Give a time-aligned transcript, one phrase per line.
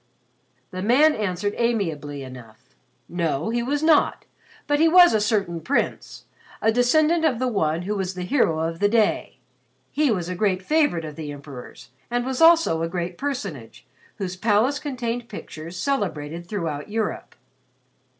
[0.71, 2.73] The man answered amiably enough.
[3.07, 4.25] No, he was not,
[4.65, 6.25] but he was a certain Prince,
[6.59, 9.37] a descendant of the one who was the hero of the day.
[9.91, 13.85] He was a great favorite of the Emperor's and was also a great personage,
[14.15, 17.35] whose palace contained pictures celebrated throughout Europe.